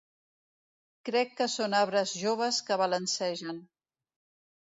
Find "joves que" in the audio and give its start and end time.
2.23-2.79